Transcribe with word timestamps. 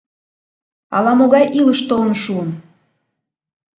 «Ала-могай 0.95 1.45
илыш 1.59 1.79
толын 1.89 2.13
шуын? 2.23 2.49